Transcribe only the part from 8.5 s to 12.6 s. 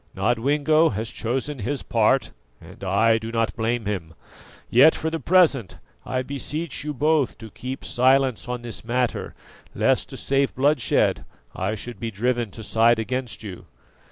this matter, lest to save bloodshed I should be driven